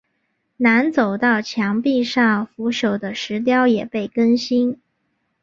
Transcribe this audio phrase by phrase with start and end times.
[0.57, 4.81] 南走道墙壁上腐朽的石雕也被更新。